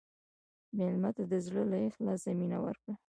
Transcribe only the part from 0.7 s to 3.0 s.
مېلمه ته د زړه له اخلاصه مینه ورکړه.